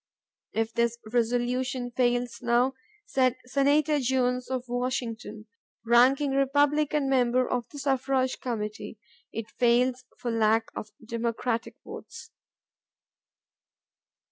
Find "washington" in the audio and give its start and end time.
4.67-5.45